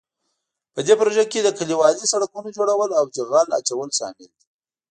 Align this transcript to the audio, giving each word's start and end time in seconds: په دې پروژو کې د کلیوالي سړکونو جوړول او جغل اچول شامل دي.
په 0.73 0.79
دې 0.87 0.93
پروژو 0.99 1.23
کې 1.31 1.39
د 1.43 1.49
کلیوالي 1.57 2.05
سړکونو 2.13 2.49
جوړول 2.57 2.89
او 2.99 3.05
جغل 3.15 3.47
اچول 3.59 3.89
شامل 3.97 4.27
دي. 4.37 4.45